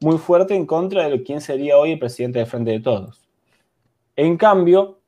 muy 0.01 0.17
fuerte 0.17 0.53
en 0.53 0.65
contra 0.65 1.07
de 1.07 1.23
quién 1.23 1.39
sería 1.39 1.77
hoy 1.77 1.93
el 1.93 1.99
presidente 1.99 2.39
del 2.39 2.47
frente 2.49 2.71
de 2.71 2.81
todos. 2.81 3.25
En 4.17 4.35
cambio, 4.35 4.99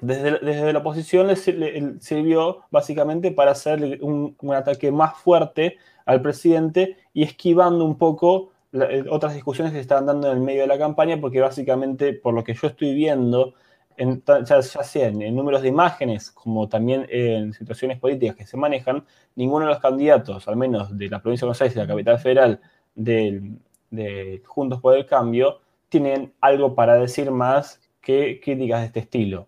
desde, 0.00 0.72
la 0.72 0.78
oposición 0.78 1.26
le, 1.26 1.34
sirvió 1.34 2.60
básicamente 2.70 3.32
para 3.32 3.50
hacer 3.50 3.98
un, 4.00 4.36
ataque 4.54 4.92
más 4.92 5.16
fuerte 5.16 5.76
al 6.06 6.22
presidente 6.22 6.98
y 7.12 7.24
esquivando 7.24 7.84
un 7.84 7.98
poco 7.98 8.52
eh, 8.74 9.04
otras 9.10 9.34
discusiones 9.34 9.72
que 9.72 9.78
se 9.78 9.82
estaban 9.82 10.06
dando 10.06 10.30
en 10.30 10.36
el 10.36 10.44
medio 10.44 10.60
de 10.60 10.68
la 10.68 10.78
campaña, 10.78 11.20
porque 11.20 11.40
básicamente, 11.40 12.12
por 12.12 12.32
lo 12.32 12.44
que 12.44 12.54
yo 12.54 12.68
estoy 12.68 12.94
viendo, 12.94 13.54
ya, 13.96 14.62
sea 14.62 15.08
en, 15.08 15.34
números 15.34 15.62
de 15.62 15.68
imágenes 15.68 16.30
como 16.30 16.68
también 16.68 17.06
en 17.10 17.52
situaciones 17.52 17.98
políticas 17.98 18.36
que 18.36 18.46
se 18.46 18.56
manejan, 18.56 19.04
ninguno 19.36 19.66
de 19.66 19.72
los 19.72 19.80
candidatos, 19.80 20.46
al 20.48 20.56
menos 20.56 20.96
de 20.96 21.08
la 21.08 21.20
provincia 21.20 21.44
de 21.44 21.48
Buenos 21.48 21.60
Aires 21.62 21.76
y 21.76 21.78
la 21.78 21.86
capital 21.86 22.18
federal 22.18 22.60
de 22.94 24.42
Juntos 24.46 24.80
por 24.80 24.96
el 24.96 25.06
Cambio, 25.06 25.60
tienen 25.88 26.32
algo 26.40 26.74
para 26.74 26.96
decir 26.96 27.30
más 27.30 27.80
que 28.00 28.40
críticas 28.42 28.80
de 28.80 28.86
este 28.86 29.00
estilo. 29.00 29.46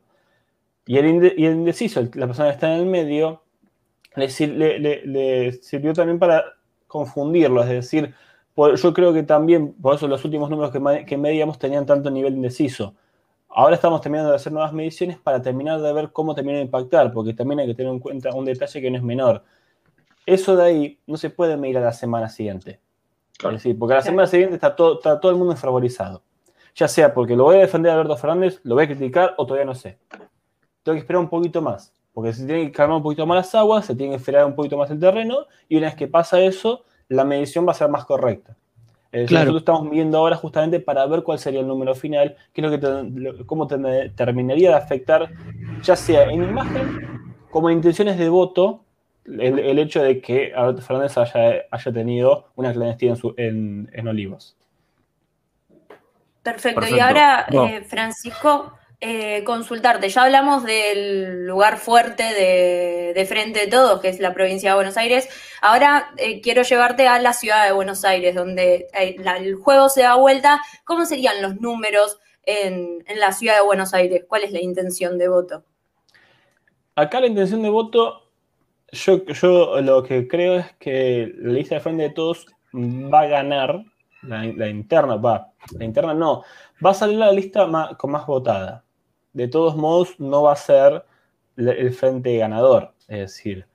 Y 0.86 0.98
el, 0.98 1.06
indeciso, 1.06 2.00
la 2.14 2.26
persona 2.26 2.48
que 2.48 2.54
está 2.54 2.72
en 2.72 2.80
el 2.80 2.86
medio, 2.86 3.42
le, 4.14 5.52
sirvió 5.60 5.92
también 5.92 6.20
para 6.20 6.44
confundirlo, 6.86 7.62
es 7.62 7.68
decir, 7.68 8.14
yo 8.56 8.94
creo 8.94 9.12
que 9.12 9.24
también, 9.24 9.74
por 9.74 9.96
eso 9.96 10.06
los 10.06 10.24
últimos 10.24 10.48
números 10.48 10.70
que, 10.70 11.04
que 11.04 11.16
medíamos 11.18 11.58
tenían 11.58 11.84
tanto 11.84 12.10
nivel 12.10 12.34
indeciso. 12.34 12.94
Ahora 13.58 13.74
estamos 13.74 14.02
terminando 14.02 14.28
de 14.28 14.36
hacer 14.36 14.52
nuevas 14.52 14.74
mediciones 14.74 15.16
para 15.16 15.40
terminar 15.40 15.80
de 15.80 15.90
ver 15.90 16.12
cómo 16.12 16.34
termina 16.34 16.58
de 16.58 16.64
impactar, 16.64 17.10
porque 17.10 17.32
también 17.32 17.60
hay 17.60 17.66
que 17.66 17.74
tener 17.74 17.90
en 17.90 18.00
cuenta 18.00 18.28
un 18.34 18.44
detalle 18.44 18.82
que 18.82 18.90
no 18.90 18.98
es 18.98 19.02
menor. 19.02 19.44
eso 20.26 20.56
de 20.56 20.62
ahí 20.62 21.00
no 21.06 21.16
se 21.16 21.30
puede 21.30 21.56
medir 21.56 21.78
a 21.78 21.80
la 21.80 21.92
semana 21.92 22.28
siguiente. 22.28 22.80
Es 23.42 23.50
decir, 23.50 23.78
porque 23.78 23.94
a 23.94 23.96
la 23.96 24.02
semana 24.02 24.26
siguiente 24.26 24.56
está 24.56 24.76
todo, 24.76 24.96
está 24.96 25.18
todo 25.18 25.32
el 25.32 25.38
mundo 25.38 25.56
favorizado. 25.56 26.22
Ya 26.74 26.86
sea 26.86 27.14
porque 27.14 27.34
lo 27.34 27.44
voy 27.44 27.56
a 27.56 27.60
defender 27.60 27.92
a 27.92 27.94
Alberto 27.94 28.18
Fernández, 28.18 28.60
lo 28.62 28.74
voy 28.74 28.84
a 28.84 28.88
criticar 28.88 29.34
o 29.38 29.46
todavía 29.46 29.64
no 29.64 29.74
sé. 29.74 29.96
Tengo 30.82 30.94
que 30.96 30.98
esperar 31.00 31.22
un 31.22 31.30
poquito 31.30 31.62
más. 31.62 31.94
Porque 32.12 32.34
se 32.34 32.44
tiene 32.44 32.66
que 32.66 32.72
calmar 32.72 32.98
un 32.98 33.02
poquito 33.02 33.26
más 33.26 33.36
las 33.36 33.54
aguas, 33.54 33.86
se 33.86 33.94
tiene 33.94 34.12
que 34.12 34.18
esperar 34.18 34.44
un 34.44 34.54
poquito 34.54 34.76
más 34.76 34.90
el 34.90 35.00
terreno 35.00 35.46
y 35.66 35.78
una 35.78 35.86
vez 35.86 35.96
que 35.96 36.08
pasa 36.08 36.42
eso, 36.42 36.84
la 37.08 37.24
medición 37.24 37.66
va 37.66 37.70
a 37.70 37.74
ser 37.74 37.88
más 37.88 38.04
correcta. 38.04 38.54
Nosotros 39.12 39.56
estamos 39.56 39.84
midiendo 39.84 40.18
ahora 40.18 40.36
justamente 40.36 40.80
para 40.80 41.06
ver 41.06 41.22
cuál 41.22 41.38
sería 41.38 41.60
el 41.60 41.66
número 41.66 41.94
final, 41.94 42.36
qué 42.52 42.60
es 42.60 42.82
lo 42.82 43.36
que 43.36 43.46
cómo 43.46 43.66
terminaría 43.66 44.70
de 44.70 44.76
afectar, 44.76 45.30
ya 45.82 45.96
sea 45.96 46.24
en 46.30 46.42
imagen 46.42 47.16
como 47.50 47.70
en 47.70 47.78
intenciones 47.78 48.18
de 48.18 48.28
voto, 48.28 48.84
el, 49.24 49.78
hecho 49.78 50.02
de 50.02 50.20
que 50.20 50.52
Alberto 50.54 50.82
Fernández 50.82 51.16
haya, 51.16 51.92
tenido 51.92 52.48
una 52.54 52.72
clandestina 52.72 53.14
en, 53.38 53.88
en, 53.92 54.08
Olivos. 54.08 54.56
Perfecto. 56.42 56.86
Y 56.94 57.00
ahora, 57.00 57.46
eh, 57.50 57.82
Francisco, 57.82 58.72
eh, 58.98 59.44
consultarte. 59.44 60.08
Ya 60.08 60.22
hablamos 60.22 60.64
del 60.64 61.46
lugar 61.46 61.76
fuerte 61.76 62.22
de, 62.22 63.26
frente 63.26 63.60
de 63.60 63.66
todos, 63.66 64.00
que 64.00 64.08
es 64.08 64.20
la 64.20 64.32
provincia 64.32 64.70
de 64.70 64.76
Buenos 64.76 64.96
Aires. 64.96 65.28
Ahora 65.60 66.14
eh, 66.16 66.40
quiero 66.40 66.62
llevarte 66.62 67.06
a 67.06 67.20
la 67.20 67.34
ciudad 67.34 67.66
de 67.66 67.72
Buenos 67.72 68.06
Aires, 68.06 68.34
donde 68.34 68.86
eh, 68.98 69.16
el 69.38 69.56
juego 69.56 69.90
se 69.90 70.02
da 70.02 70.14
vuelta. 70.14 70.62
¿Cómo 70.84 71.04
serían 71.04 71.42
los 71.42 71.60
números 71.60 72.18
en, 72.44 73.04
la 73.16 73.32
ciudad 73.32 73.56
de 73.56 73.64
Buenos 73.66 73.92
Aires? 73.92 74.24
¿Cuál 74.26 74.44
es 74.44 74.52
la 74.52 74.62
intención 74.62 75.18
de 75.18 75.28
voto? 75.28 75.62
Acá 76.94 77.20
la 77.20 77.26
intención 77.26 77.62
de 77.62 77.68
voto, 77.68 78.30
yo, 78.92 79.26
yo 79.26 79.78
lo 79.82 80.02
que 80.04 80.26
creo 80.26 80.56
es 80.56 80.72
que 80.78 81.34
la 81.36 81.52
lista 81.52 81.74
de 81.74 81.80
frente 81.82 82.04
de 82.04 82.10
todos 82.10 82.46
va 82.72 83.20
a 83.20 83.26
ganar, 83.26 83.84
la, 84.22 84.46
interna, 84.68 85.16
va, 85.16 85.52
la 85.78 85.84
interna 85.84 86.14
no, 86.14 86.44
va 86.84 86.90
a 86.92 86.94
salir 86.94 87.18
la 87.18 87.30
lista 87.30 87.68
con 87.98 88.10
más 88.12 88.26
votada 88.26 88.85
de 89.36 89.48
todos 89.48 89.76
modos 89.76 90.18
no 90.18 90.44
va 90.44 90.52
a 90.52 90.56
ser 90.56 91.04
el 91.58 91.92
frente 91.92 92.38
ganador. 92.38 92.94
Es 93.06 93.18
decir, 93.18 93.66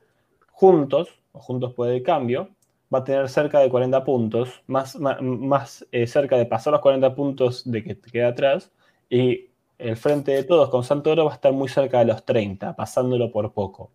juntos, 0.51 1.19
o 1.33 1.39
juntos 1.39 1.75
puede 1.75 1.97
el 1.97 2.03
cambio, 2.03 2.49
va 2.93 2.99
a 2.99 3.03
tener 3.03 3.29
cerca 3.29 3.59
de 3.59 3.69
40 3.69 4.03
puntos, 4.03 4.63
más, 4.65 4.97
más, 4.97 5.85
eh, 5.91 6.07
cerca 6.07 6.35
de 6.35 6.47
pasar 6.47 6.73
los 6.73 6.81
40 6.81 7.13
puntos 7.13 7.69
de 7.69 7.83
que 7.83 7.99
queda 7.99 8.29
atrás, 8.29 8.71
y 9.07 9.49
el 9.77 9.97
frente 9.97 10.31
de 10.31 10.43
todos 10.43 10.69
con 10.69 10.83
Santoro 10.83 11.25
va 11.25 11.31
a 11.31 11.35
estar 11.35 11.53
muy 11.53 11.69
cerca 11.69 11.99
de 11.99 12.05
los 12.05 12.25
30, 12.25 12.75
pasándolo 12.75 13.31
por 13.31 13.53
poco. 13.53 13.91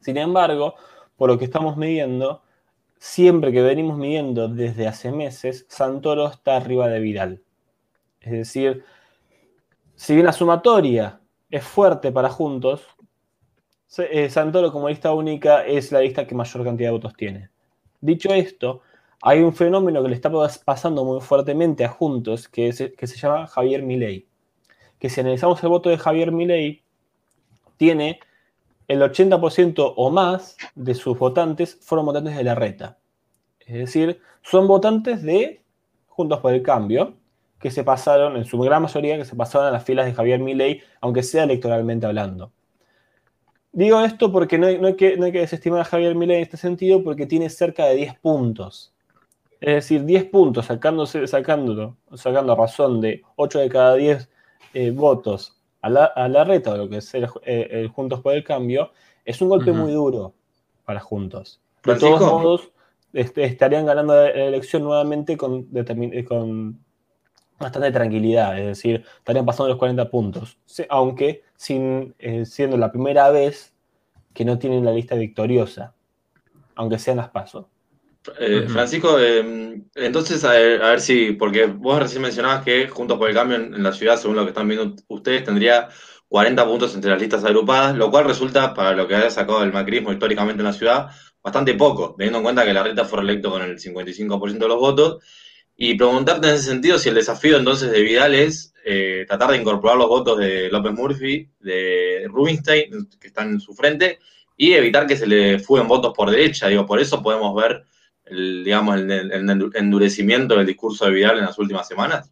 Sin 0.00 0.16
embargo, 0.16 0.76
por 1.16 1.28
lo 1.28 1.38
que 1.38 1.44
estamos 1.44 1.76
midiendo, 1.76 2.42
siempre 2.98 3.52
que 3.52 3.60
venimos 3.60 3.98
midiendo 3.98 4.48
desde 4.48 4.88
hace 4.88 5.12
meses, 5.12 5.66
Santoro 5.68 6.28
está 6.28 6.56
arriba 6.56 6.88
de 6.88 7.00
Vidal. 7.00 7.42
Es 8.20 8.32
decir, 8.32 8.82
si 10.00 10.14
bien 10.14 10.24
la 10.24 10.32
sumatoria 10.32 11.20
es 11.50 11.62
fuerte 11.62 12.10
para 12.10 12.30
Juntos, 12.30 12.86
eh, 13.98 14.30
Santoro 14.30 14.72
como 14.72 14.88
lista 14.88 15.12
única 15.12 15.66
es 15.66 15.92
la 15.92 16.00
lista 16.00 16.26
que 16.26 16.34
mayor 16.34 16.64
cantidad 16.64 16.88
de 16.88 16.92
votos 16.92 17.12
tiene. 17.14 17.50
Dicho 18.00 18.32
esto, 18.32 18.80
hay 19.20 19.40
un 19.40 19.52
fenómeno 19.52 20.02
que 20.02 20.08
le 20.08 20.14
está 20.14 20.30
pasando 20.64 21.04
muy 21.04 21.20
fuertemente 21.20 21.84
a 21.84 21.90
Juntos 21.90 22.48
que, 22.48 22.94
que 22.96 23.06
se 23.06 23.18
llama 23.18 23.46
Javier 23.46 23.82
Milei. 23.82 24.26
Que 24.98 25.10
si 25.10 25.20
analizamos 25.20 25.62
el 25.62 25.68
voto 25.68 25.90
de 25.90 25.98
Javier 25.98 26.32
Milei, 26.32 26.82
tiene 27.76 28.20
el 28.88 29.02
80% 29.02 29.92
o 29.94 30.10
más 30.10 30.56
de 30.74 30.94
sus 30.94 31.18
votantes 31.18 31.78
fueron 31.82 32.06
votantes 32.06 32.38
de 32.38 32.44
la 32.44 32.54
reta. 32.54 32.96
Es 33.58 33.74
decir, 33.74 34.18
son 34.40 34.66
votantes 34.66 35.22
de 35.22 35.62
Juntos 36.06 36.40
por 36.40 36.54
el 36.54 36.62
Cambio, 36.62 37.19
que 37.60 37.70
se 37.70 37.84
pasaron, 37.84 38.36
en 38.36 38.44
su 38.44 38.58
gran 38.58 38.82
mayoría, 38.82 39.18
que 39.18 39.24
se 39.24 39.36
pasaron 39.36 39.68
a 39.68 39.70
las 39.70 39.84
filas 39.84 40.06
de 40.06 40.14
Javier 40.14 40.40
Milei, 40.40 40.82
aunque 41.00 41.22
sea 41.22 41.44
electoralmente 41.44 42.06
hablando. 42.06 42.52
Digo 43.72 44.00
esto 44.00 44.32
porque 44.32 44.58
no 44.58 44.66
hay, 44.66 44.96
que, 44.96 45.16
desestimar 45.16 45.82
a 45.82 45.84
Javier 45.84 46.14
Milei 46.14 46.38
en 46.38 46.42
este 46.42 46.56
sentido, 46.56 47.04
porque 47.04 47.26
tiene 47.26 47.50
cerca 47.50 47.84
de 47.84 47.96
10 47.96 48.18
puntos. 48.18 48.94
Es 49.60 49.74
decir, 49.74 50.04
10 50.04 50.24
puntos, 50.24 50.66
sacándose, 50.66 51.26
sacándolo, 51.26 51.96
sacando 52.14 52.56
razón 52.56 53.00
de 53.00 53.22
8 53.36 53.58
de 53.60 53.68
cada 53.68 53.94
10 53.94 54.28
eh, 54.72 54.90
votos 54.90 55.60
a 55.82 55.90
la, 55.90 56.44
reta, 56.44 56.72
o 56.72 56.76
lo 56.76 56.88
que 56.88 56.98
es 56.98 57.14
el, 57.14 57.88
Juntos 57.88 58.20
por 58.20 58.34
el 58.34 58.42
Cambio, 58.42 58.90
es 59.24 59.40
un 59.40 59.50
golpe 59.50 59.72
muy 59.72 59.92
duro 59.92 60.34
para 60.84 61.00
Juntos. 61.00 61.60
De 61.84 61.94
todos 61.96 62.20
modos, 62.20 62.70
este, 63.12 63.44
estarían 63.44 63.86
ganando 63.86 64.14
la 64.14 64.30
elección 64.30 64.82
nuevamente 64.82 65.36
con, 65.36 65.68
con 66.26 66.78
bastante 67.60 67.92
tranquilidad, 67.92 68.58
es 68.58 68.66
decir, 68.66 69.04
estarían 69.18 69.44
pasando 69.44 69.68
los 69.68 69.78
40 69.78 70.10
puntos, 70.10 70.58
aunque 70.88 71.44
sin, 71.56 72.14
eh, 72.18 72.46
siendo 72.46 72.78
la 72.78 72.90
primera 72.90 73.30
vez 73.30 73.74
que 74.32 74.44
no 74.44 74.58
tienen 74.58 74.84
la 74.84 74.92
lista 74.92 75.14
victoriosa, 75.14 75.94
aunque 76.74 76.98
sean 76.98 77.18
las 77.18 77.28
pasos. 77.28 77.66
Eh, 78.38 78.66
Francisco, 78.68 79.18
em, 79.18 79.84
entonces 79.94 80.44
a 80.44 80.52
ver, 80.52 81.00
si, 81.00 81.32
porque 81.32 81.66
vos 81.66 81.98
recién 81.98 82.22
mencionabas 82.22 82.64
que 82.64 82.88
Juntos 82.88 83.18
por 83.18 83.28
el 83.28 83.34
Cambio 83.34 83.56
en, 83.56 83.82
la 83.82 83.92
ciudad, 83.92 84.16
según 84.16 84.36
lo 84.36 84.42
que 84.44 84.50
están 84.50 84.68
viendo 84.68 84.94
ustedes, 85.08 85.44
tendría 85.44 85.88
40 86.28 86.64
puntos 86.66 86.94
entre 86.94 87.10
las 87.10 87.20
listas 87.20 87.44
agrupadas, 87.44 87.94
lo 87.96 88.10
cual 88.10 88.24
resulta, 88.24 88.72
para 88.74 88.92
lo 88.92 89.06
que 89.06 89.16
haya 89.16 89.30
sacado 89.30 89.62
el 89.62 89.72
macrismo 89.72 90.12
históricamente 90.12 90.60
en 90.60 90.66
la 90.66 90.72
ciudad, 90.72 91.10
bastante 91.42 91.74
poco, 91.74 92.14
teniendo 92.16 92.38
en 92.38 92.44
cuenta 92.44 92.64
que 92.64 92.72
la 92.72 92.82
reta 92.82 93.04
fue 93.04 93.18
reelecto 93.18 93.50
con 93.50 93.62
el 93.62 93.78
55% 93.78 94.58
de 94.58 94.68
los 94.68 94.78
votos 94.78 95.22
y 95.82 95.94
preguntarte 95.94 96.46
en 96.46 96.56
ese 96.56 96.64
sentido 96.64 96.98
si 96.98 97.08
el 97.08 97.14
desafío 97.14 97.56
entonces 97.56 97.90
de 97.90 98.02
Vidal 98.02 98.34
es 98.34 98.74
eh, 98.84 99.24
tratar 99.26 99.50
de 99.50 99.56
incorporar 99.56 99.96
los 99.96 100.08
votos 100.08 100.36
de 100.36 100.68
López 100.68 100.92
Murphy, 100.92 101.48
de 101.58 102.26
Rubinstein, 102.28 103.08
que 103.18 103.28
están 103.28 103.52
en 103.52 103.60
su 103.60 103.72
frente, 103.72 104.18
y 104.58 104.74
evitar 104.74 105.06
que 105.06 105.16
se 105.16 105.26
le 105.26 105.58
fuguen 105.58 105.88
votos 105.88 106.12
por 106.14 106.30
derecha. 106.30 106.68
Digo, 106.68 106.84
por 106.84 107.00
eso 107.00 107.22
podemos 107.22 107.54
ver 107.54 107.82
el, 108.26 108.62
digamos, 108.62 108.98
el, 108.98 109.70
endurecimiento 109.74 110.54
del 110.54 110.66
discurso 110.66 111.06
de 111.06 111.12
Vidal 111.12 111.38
en 111.38 111.46
las 111.46 111.58
últimas 111.58 111.88
semanas. 111.88 112.30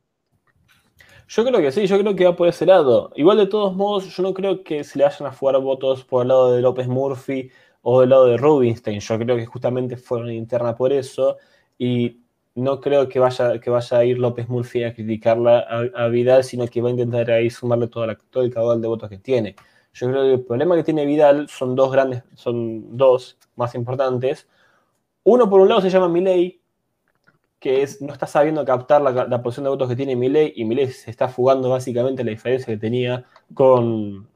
Yo 1.26 1.42
creo 1.42 1.62
que 1.62 1.72
sí, 1.72 1.86
yo 1.86 1.98
creo 1.98 2.14
que 2.14 2.26
va 2.26 2.36
por 2.36 2.48
ese 2.48 2.66
lado. 2.66 3.12
Igual 3.16 3.38
de 3.38 3.46
todos 3.46 3.74
modos, 3.74 4.14
yo 4.14 4.22
no 4.22 4.34
creo 4.34 4.62
que 4.62 4.84
se 4.84 4.98
le 4.98 5.06
vayan 5.06 5.26
a 5.26 5.32
jugar 5.32 5.58
votos 5.62 6.04
por 6.04 6.20
el 6.20 6.28
lado 6.28 6.52
de 6.52 6.60
López 6.60 6.86
Murphy 6.86 7.50
o 7.80 8.02
del 8.02 8.10
lado 8.10 8.26
de 8.26 8.36
Rubinstein. 8.36 9.00
Yo 9.00 9.18
creo 9.18 9.36
que 9.36 9.46
justamente 9.46 9.96
fueron 9.96 10.30
interna 10.30 10.76
por 10.76 10.92
eso. 10.92 11.38
Y 11.78 12.27
no 12.58 12.80
creo 12.80 13.08
que 13.08 13.18
vaya, 13.18 13.60
que 13.60 13.70
vaya 13.70 13.98
a 13.98 14.04
ir 14.04 14.18
López 14.18 14.48
Murphy 14.48 14.84
a 14.84 14.94
criticarla 14.94 15.60
a, 15.94 16.08
Vidal, 16.08 16.44
sino 16.44 16.66
que 16.66 16.80
va 16.80 16.88
a 16.88 16.92
intentar 16.92 17.30
ahí 17.30 17.50
sumarle 17.50 17.88
todo 17.88 18.42
el 18.42 18.52
caudal 18.52 18.80
de 18.80 18.88
votos 18.88 19.08
que 19.08 19.18
tiene. 19.18 19.56
Yo 19.94 20.08
creo 20.08 20.22
que 20.22 20.34
el 20.34 20.44
problema 20.44 20.76
que 20.76 20.84
tiene 20.84 21.06
Vidal 21.06 21.48
son 21.48 21.74
dos 21.74 21.90
grandes, 21.90 22.22
son 22.34 22.96
dos 22.96 23.38
más 23.56 23.74
importantes. 23.74 24.48
Uno, 25.24 25.48
por 25.50 25.60
un 25.60 25.68
lado, 25.68 25.80
se 25.80 25.90
llama 25.90 26.08
Milei, 26.08 26.60
que 27.58 27.82
es, 27.82 28.00
no 28.00 28.12
está 28.12 28.26
sabiendo 28.26 28.64
captar 28.64 29.02
la, 29.02 29.26
la 29.26 29.42
posición 29.42 29.64
de 29.64 29.70
votos 29.70 29.88
que 29.88 29.96
tiene 29.96 30.16
Milei, 30.16 30.52
y 30.56 30.64
Milei 30.64 30.88
se 30.88 31.10
está 31.10 31.28
fugando 31.28 31.70
básicamente 31.70 32.24
la 32.24 32.30
diferencia 32.30 32.72
que 32.72 32.78
tenía 32.78 33.24
con 33.54 34.28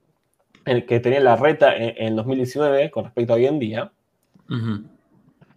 que 0.64 1.00
tenía 1.00 1.20
la 1.20 1.36
reta 1.36 1.74
en, 1.76 2.16
2019 2.16 2.90
con 2.90 3.04
respecto 3.04 3.32
a 3.32 3.36
hoy 3.36 3.46
en 3.46 3.58
día. 3.58 3.92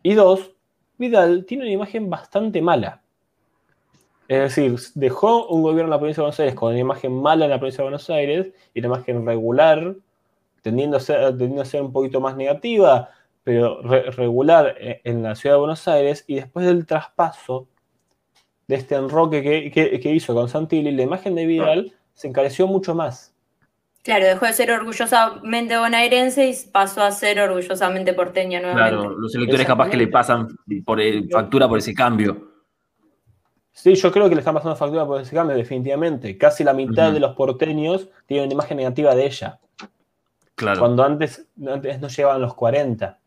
Y 0.04 0.14
dos, 0.14 0.55
Vidal 0.98 1.46
tiene 1.46 1.64
una 1.64 1.72
imagen 1.72 2.10
bastante 2.10 2.62
mala. 2.62 3.02
Es 4.28 4.56
decir, 4.56 4.75
dejó 4.96 5.48
un 5.48 5.62
gobierno 5.62 5.86
en 5.86 5.90
la 5.92 6.00
provincia 6.00 6.22
de 6.22 6.25
Buenos 6.25 6.40
Aires 6.40 6.56
con 6.56 6.70
una 6.70 6.80
imagen 6.80 7.14
mala 7.14 7.46
en 7.46 7.52
la 7.52 7.60
provincia 7.60 7.84
de 7.84 7.90
Buenos 7.90 8.10
Aires 8.10 8.52
y 8.74 8.80
una 8.80 8.88
imagen 8.88 9.25
regular, 9.25 9.96
tendiendo 10.64 10.98
a 10.98 11.00
ser, 11.00 11.82
un 11.82 11.92
poquito 11.92 12.20
más 12.20 12.36
negativa, 12.36 13.10
pero 13.44 13.82
regular 13.84 14.75
en 14.80 15.22
la 15.22 15.36
ciudad 15.36 15.56
de 15.56 15.60
Buenos 15.60 15.88
Aires. 15.88 16.24
Y 16.25 16.36
después 16.36 16.66
del 16.66 16.88
traspaso 16.88 17.68
de 18.68 18.75
este 18.75 18.96
enroque 18.96 19.44
que, 19.72 20.00
que 20.00 20.12
hizo 20.12 20.34
con 20.34 20.50
Santilli, 20.50 20.92
la 20.92 21.04
imagen 21.04 21.36
de 21.36 21.46
Vidal 21.46 21.94
se 22.16 22.28
encareció 22.28 22.66
mucho 22.66 22.96
más. 22.96 23.35
Claro, 24.06 24.24
dejó 24.28 24.46
de 24.46 24.54
ser 24.54 24.70
orgullosamente 24.70 25.76
bonaerense 25.80 26.48
y 26.48 26.54
pasó 26.72 27.02
a 27.02 27.10
ser 27.10 27.40
orgullosamente 27.40 28.14
porteño 28.14 28.62
nuevamente. 28.62 28.98
Claro, 28.98 29.18
los 29.18 29.34
electores 29.34 29.66
capaz 29.66 29.90
que 29.90 29.98
le 29.98 30.08
pasan 30.08 30.48
por 30.86 31.02
factura 31.32 31.68
por 31.68 31.80
ese 31.80 31.96
cambio. 31.96 32.52
Sí, 33.72 33.96
yo 33.96 34.12
creo 34.12 34.30
que 34.30 34.36
le 34.36 34.42
están 34.42 34.54
pasando 34.54 34.76
factura 34.76 35.08
por 35.08 35.22
ese 35.22 35.36
cambio, 35.36 35.58
definitivamente. 35.58 36.38
Casi 36.38 36.64
la 36.64 36.74
mitad 36.74 37.12
de 37.12 37.20
los 37.20 37.36
porteños 37.36 38.08
tienen 38.28 38.46
una 38.46 38.54
imagen 38.54 38.78
negativa 38.78 39.16
de 39.16 39.26
ella. 39.26 39.60
Claro. 40.54 40.82
Cuando 40.82 41.04
antes, 41.04 41.48
antes 41.68 42.00
no 42.00 42.08
llegaban 42.08 42.44
los 42.44 42.54
40. 42.54 43.18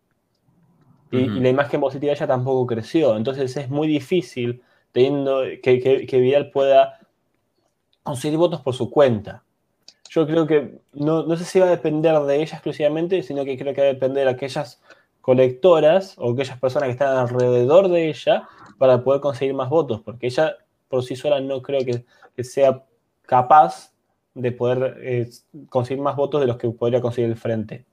Y, 1.11 1.27
la 1.41 1.49
imagen 1.49 1.81
positiva 1.81 2.11
de 2.11 2.19
ella 2.19 2.29
tampoco 2.29 2.69
creció. 2.69 3.17
Entonces 3.17 3.57
es 3.57 3.69
muy 3.69 3.89
difícil 3.89 4.63
teniendo 4.93 5.43
que, 5.61 5.81
que, 5.81 6.07
que 6.07 6.21
Vidal 6.21 6.53
pueda 6.53 7.01
conseguir 8.05 8.39
votos 8.39 8.61
por 8.61 8.75
su 8.75 8.89
cuenta 8.93 9.43
yo 10.09 10.27
creo 10.27 10.47
que 10.47 10.79
no, 10.93 11.37
sé 11.37 11.45
si 11.45 11.61
va 11.61 11.67
a 11.67 11.71
depender 11.71 12.19
de 12.21 12.37
ella 12.37 12.55
exclusivamente, 12.55 13.23
sino 13.23 13.45
que 13.45 13.59
creo 13.59 13.75
que 13.75 13.81
va 13.81 13.87
a 13.87 13.93
depender 13.93 14.25
de 14.25 14.31
aquellas 14.31 14.81
colectoras 15.21 16.15
o 16.19 16.33
aquellas 16.33 16.59
personas 16.59 16.87
que 16.87 16.93
están 16.93 17.17
alrededor 17.17 17.89
de 17.89 18.09
ella 18.09 18.49
para 18.79 19.03
poder 19.03 19.21
conseguir 19.21 19.55
más 19.55 19.69
votos, 19.69 20.01
porque 20.01 20.27
ella 20.27 20.57
por 20.89 21.03
sí 21.03 21.17
sola 21.17 21.41
no 21.41 21.61
creo 21.63 21.81
que, 21.85 22.05
sea 22.45 22.85
capaz 23.23 23.93
de 24.35 24.53
poder 24.53 24.97
eh, 25.03 25.29
conseguir 25.69 26.03
más 26.03 26.17
votos 26.17 26.41
de 26.41 26.47
los 26.47 26.57
que 26.57 26.71
podría 26.71 27.01
conseguir 27.01 27.31
el 27.31 27.37
frente. 27.37 27.85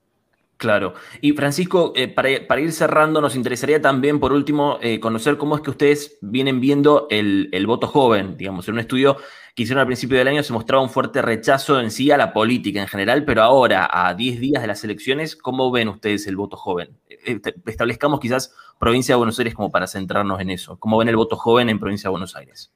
Claro. 0.56 0.94
Y 1.20 1.32
Francisco, 1.32 1.92
eh, 1.94 2.08
para, 2.08 2.60
ir 2.60 2.72
cerrando, 2.72 3.20
nos 3.20 3.36
interesaría 3.36 3.82
también, 3.82 4.18
por 4.18 4.32
último, 4.32 4.78
eh, 4.80 5.00
conocer 5.00 5.36
cómo 5.36 5.54
es 5.54 5.60
que 5.60 5.70
ustedes 5.70 6.16
vienen 6.22 6.60
viendo 6.60 7.08
el, 7.10 7.66
voto 7.66 7.86
joven. 7.86 8.38
Digamos, 8.38 8.66
en 8.68 8.74
un 8.74 8.80
estudio 8.80 9.18
que 9.54 9.64
hicieron 9.64 9.80
al 9.80 9.86
principio 9.86 10.16
del 10.16 10.28
año 10.28 10.42
se 10.42 10.52
mostraba 10.52 10.82
un 10.82 10.88
fuerte 10.88 11.20
rechazo 11.20 11.78
en 11.80 11.90
sí 11.90 12.10
a 12.10 12.16
la 12.16 12.32
política 12.32 12.80
en 12.80 12.88
general, 12.88 13.24
pero 13.24 13.42
ahora, 13.42 13.88
a 13.90 14.14
10 14.14 14.40
días 14.40 14.62
de 14.62 14.68
las 14.68 14.82
elecciones, 14.82 15.36
¿cómo 15.36 15.70
ven 15.70 15.88
ustedes 15.88 16.26
el 16.26 16.36
voto 16.36 16.56
joven? 16.56 16.96
Eh, 17.08 17.38
establezcamos 17.66 18.20
quizás 18.20 18.54
provincia 18.78 19.14
de 19.14 19.18
Buenos 19.18 19.38
Aires 19.38 19.54
como 19.54 19.70
para 19.70 19.86
centrarnos 19.86 20.40
en 20.40 20.50
eso. 20.50 20.78
¿Cómo 20.78 20.96
ven 20.96 21.08
el 21.08 21.16
voto 21.16 21.36
joven 21.36 21.68
en 21.68 21.78
provincia 21.78 22.08
de 22.08 22.12
Buenos 22.12 22.34
Aires? 22.34 22.72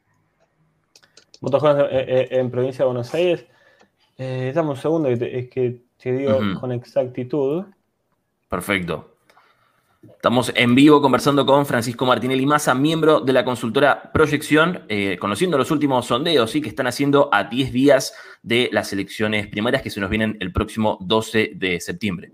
Voto 1.41 1.61
joven 1.61 1.87
en 1.91 2.51
provincia 2.51 2.85
de 2.85 2.87
Buenos 2.87 3.15
Aires. 3.15 3.47
dame 4.19 4.69
un 4.69 4.77
segundo, 4.77 5.09
es 5.09 5.49
que 5.49 5.90
te 6.01 6.13
digo 6.13 6.39
con 6.61 6.73
exactitud. 6.73 7.65
Perfecto. 8.49 9.17
Estamos 10.03 10.51
en 10.57 10.75
vivo 10.75 11.03
conversando 11.03 11.45
con 11.45 11.67
Francisco 11.67 12.07
Martinelli 12.07 12.47
Massa, 12.47 12.75
miembro 12.75 13.21
de 13.21 13.35
la 13.35 13.45
consultora 13.45 14.11
Proyección, 14.15 14.85
eh, 14.89 15.19
conociendo 15.21 15.59
los 15.59 15.71
últimos 15.71 16.07
sondeos 16.07 16.51
¿sí? 16.51 16.63
que 16.63 16.71
están 16.71 16.87
haciendo 16.87 17.29
a 17.31 17.45
10 17.45 17.71
días 17.71 18.15
de 18.43 18.71
las 18.73 18.95
elecciones 18.95 19.47
primarias 19.49 19.83
que 19.83 19.91
se 19.91 20.01
nos 20.01 20.09
vienen 20.09 20.39
el 20.41 20.53
próximo 20.53 20.97
12 21.03 21.53
de 21.55 21.81
septiembre. 21.81 22.33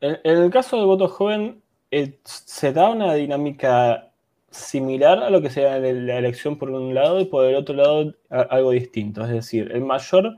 En, 0.00 0.18
el 0.24 0.50
caso 0.50 0.76
del 0.76 0.86
voto 0.86 1.06
joven, 1.06 1.62
eh, 1.92 2.18
se 2.24 2.72
da 2.72 2.90
una 2.90 3.14
dinámica 3.14 4.10
similar 4.50 5.22
a 5.22 5.30
lo 5.30 5.40
que 5.40 5.50
sea 5.50 5.78
la 5.78 6.18
elección 6.18 6.58
por 6.58 6.70
un 6.70 6.92
lado 6.94 7.20
y 7.20 7.26
por 7.26 7.44
el 7.44 7.54
otro 7.54 7.76
lado 7.76 8.12
algo 8.28 8.72
distinto. 8.72 9.24
Es 9.24 9.30
decir, 9.30 9.70
el 9.72 9.82
mayor 9.82 10.36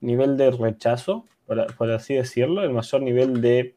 nivel 0.00 0.36
de 0.36 0.50
rechazo, 0.50 1.24
por, 1.46 1.90
así 1.90 2.14
decirlo, 2.14 2.62
el 2.62 2.70
mayor 2.70 3.02
nivel 3.02 3.40
de 3.40 3.74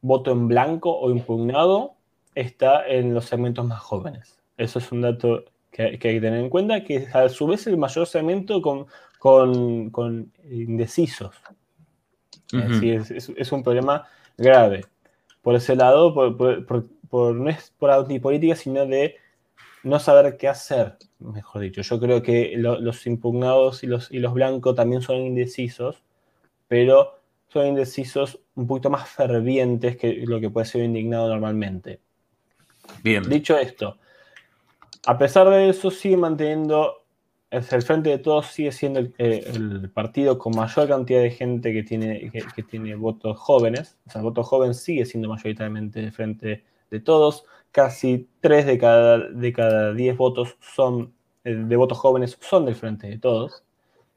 voto 0.00 0.30
en 0.30 0.48
blanco 0.48 0.96
o 0.96 1.10
impugnado 1.10 1.94
está 2.34 2.86
en 2.86 3.14
los 3.14 3.26
segmentos 3.26 3.66
más 3.66 3.80
jóvenes. 3.80 4.40
Eso 4.56 4.78
es 4.78 4.92
un 4.92 5.00
dato 5.00 5.44
que, 5.70 5.82
hay 5.82 5.98
que 5.98 6.20
tener 6.20 6.40
en 6.40 6.50
cuenta, 6.50 6.84
que 6.84 7.08
a 7.12 7.28
su 7.28 7.46
vez 7.46 7.66
el 7.66 7.76
mayor 7.76 8.06
segmento 8.06 8.62
con, 8.62 8.86
con, 9.18 10.32
indecisos. 10.50 11.34
es, 12.52 13.52
un 13.52 13.62
problema 13.62 14.06
grave. 14.36 14.84
Por 15.40 15.56
ese 15.56 15.74
lado, 15.74 16.14
por, 16.14 17.34
no 17.34 17.50
es 17.50 17.72
por 17.78 17.90
antipolítica, 17.90 18.54
sino 18.54 18.86
de 18.86 19.16
no 19.82 19.98
saber 19.98 20.36
qué 20.36 20.48
hacer, 20.48 20.96
mejor 21.18 21.62
dicho. 21.62 21.82
Yo 21.82 21.98
creo 21.98 22.22
que 22.22 22.54
los 22.56 23.06
impugnados 23.06 23.82
y 23.82 23.86
los, 23.86 24.10
y 24.10 24.18
los 24.18 24.32
blancos 24.32 24.74
también 24.74 25.02
son 25.02 25.16
indecisos, 25.16 26.02
pero 26.68 27.18
son 27.48 27.66
indecisos 27.66 28.40
un 28.54 28.66
poquito 28.66 28.90
más 28.90 29.08
fervientes 29.08 29.96
que 29.96 30.24
lo 30.26 30.40
que 30.40 30.50
puede 30.50 30.66
ser 30.66 30.82
indignado 30.82 31.28
normalmente. 31.28 32.00
Bien. 33.02 33.22
Dicho 33.28 33.58
esto, 33.58 33.98
a 35.06 35.18
pesar 35.18 35.48
de 35.50 35.68
eso, 35.68 35.90
sigue 35.90 36.16
manteniendo, 36.16 37.04
el 37.50 37.62
Frente 37.62 38.10
de 38.10 38.18
Todos 38.18 38.46
sigue 38.46 38.72
siendo 38.72 39.00
el, 39.18 39.90
partido 39.92 40.38
con 40.38 40.54
mayor 40.56 40.88
cantidad 40.88 41.20
de 41.20 41.30
gente 41.30 41.72
que 41.72 41.82
tiene, 41.82 42.30
que, 42.30 42.62
tiene 42.62 42.94
votos 42.94 43.38
jóvenes. 43.38 43.98
O 44.06 44.10
sea, 44.10 44.20
el 44.20 44.24
voto 44.24 44.42
joven 44.44 44.74
sigue 44.74 45.04
siendo 45.04 45.28
mayoritariamente 45.28 46.00
el 46.00 46.12
Frente 46.12 46.64
de 46.92 47.00
Todos 47.00 47.44
casi 47.72 48.28
3 48.40 48.66
de 48.66 48.78
cada, 48.78 49.18
de 49.18 49.52
cada 49.52 49.94
10 49.94 50.16
votos 50.16 50.56
son, 50.60 51.12
eh, 51.42 51.54
de 51.54 51.76
votos 51.76 51.98
jóvenes 51.98 52.38
son 52.40 52.66
del 52.66 52.76
Frente 52.76 53.08
de 53.08 53.18
Todos. 53.18 53.64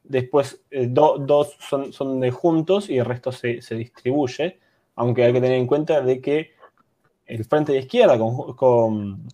Después, 0.03 0.61
eh, 0.69 0.87
dos 0.87 1.57
son, 1.59 1.91
son, 1.91 2.19
de 2.19 2.29
juntos 2.29 2.89
y 2.89 2.99
el 2.99 3.05
resto 3.05 3.31
se, 3.31 3.59
distribuye, 3.71 4.59
aunque 4.95 5.23
hay 5.23 5.33
que 5.33 5.41
tener 5.41 5.57
en 5.57 5.65
cuenta 5.65 6.01
de 6.01 6.21
que 6.21 6.51
el 7.25 7.45
Frente 7.45 7.71
de 7.71 7.79
Izquierda 7.79 8.19
con, 8.19 8.53
con, 8.55 9.25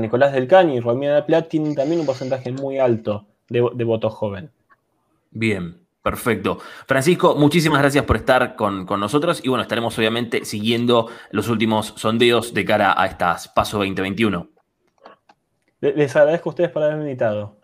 Nicolás 0.00 0.34
del 0.34 0.46
Caño 0.46 0.74
y 0.74 0.80
Romina 0.80 1.24
Plat 1.24 1.48
tienen 1.48 1.74
también 1.74 2.00
un 2.00 2.06
porcentaje 2.06 2.52
muy 2.52 2.78
alto 2.78 3.26
de, 3.48 3.66
de 3.74 3.84
votos 3.84 4.12
joven. 4.12 4.50
Bien, 5.30 5.85
Perfecto. 6.06 6.60
Francisco, 6.86 7.34
muchísimas 7.34 7.80
gracias 7.80 8.04
por 8.04 8.14
estar 8.14 8.54
con, 8.54 8.86
nosotros 8.86 9.40
y 9.42 9.48
bueno, 9.48 9.62
estaremos 9.62 9.98
obviamente 9.98 10.44
siguiendo 10.44 11.08
los 11.32 11.48
últimos 11.48 11.94
sondeos 11.96 12.54
de 12.54 12.64
cara 12.64 12.94
a 12.96 13.06
estas 13.06 13.48
PASO 13.48 13.78
2021. 13.78 14.48
Les 15.80 16.14
agradezco 16.14 16.48
a 16.48 16.52
ustedes 16.52 16.70
por 16.70 16.84
haberme 16.84 17.02
invitado. 17.02 17.56